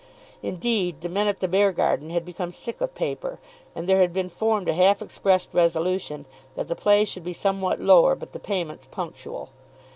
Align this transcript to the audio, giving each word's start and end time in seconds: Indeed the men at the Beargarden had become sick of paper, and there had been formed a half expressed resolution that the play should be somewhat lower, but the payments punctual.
Indeed 0.41 1.01
the 1.01 1.09
men 1.09 1.27
at 1.27 1.41
the 1.41 1.47
Beargarden 1.47 2.09
had 2.09 2.25
become 2.25 2.51
sick 2.51 2.81
of 2.81 2.95
paper, 2.95 3.37
and 3.75 3.87
there 3.87 3.99
had 4.01 4.11
been 4.11 4.29
formed 4.29 4.67
a 4.67 4.73
half 4.73 4.99
expressed 4.99 5.49
resolution 5.53 6.25
that 6.55 6.67
the 6.67 6.75
play 6.75 7.05
should 7.05 7.23
be 7.23 7.33
somewhat 7.33 7.79
lower, 7.79 8.15
but 8.15 8.31
the 8.33 8.39
payments 8.39 8.87
punctual. 8.89 9.49